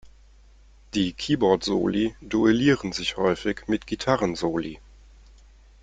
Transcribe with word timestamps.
Die 0.95 1.13
Keyboard-Soli 1.13 2.15
duellieren 2.21 2.91
sich 2.91 3.17
häufig 3.17 3.67
mit 3.67 3.85
Gitarren-Soli. 3.85 4.79